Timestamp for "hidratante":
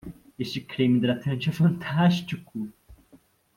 0.97-1.47